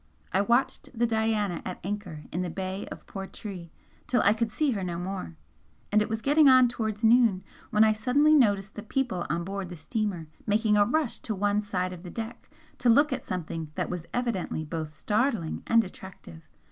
[0.33, 3.69] I watched the 'Diana' at anchor in the bay of Portree
[4.07, 5.35] till I could see her no more,
[5.91, 9.69] and it was getting on towards noon when I suddenly noticed the people on board
[9.69, 13.71] the steamer making a rush to one side of the deck to look at something
[13.75, 16.41] that was evidently both startling and attractive.